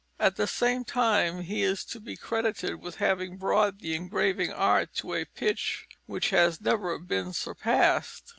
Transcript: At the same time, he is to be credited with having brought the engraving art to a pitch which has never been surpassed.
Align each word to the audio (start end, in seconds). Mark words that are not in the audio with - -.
At 0.19 0.35
the 0.35 0.47
same 0.47 0.83
time, 0.83 1.43
he 1.43 1.61
is 1.61 1.85
to 1.85 1.99
be 1.99 2.15
credited 2.17 2.77
with 2.81 2.95
having 2.95 3.37
brought 3.37 3.77
the 3.77 3.93
engraving 3.93 4.51
art 4.51 4.95
to 4.95 5.13
a 5.13 5.25
pitch 5.25 5.85
which 6.07 6.31
has 6.31 6.59
never 6.59 6.97
been 6.97 7.33
surpassed. 7.33 8.23